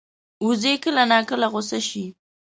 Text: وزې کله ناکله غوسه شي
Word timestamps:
وزې 0.45 0.73
کله 0.83 1.03
ناکله 1.11 1.47
غوسه 1.53 1.79
شي 1.87 2.05